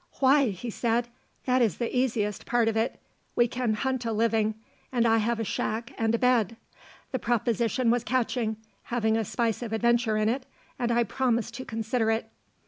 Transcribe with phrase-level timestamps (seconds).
[0.13, 1.09] "Why," he said,
[1.45, 2.99] "That is the easiest part of it.
[3.35, 4.55] We can hunt a living,
[4.91, 6.57] and I have a shack and a bed."
[7.11, 10.47] The proposition was catching, having a spice of adventure in it,
[10.79, 12.31] and I promised to consider it.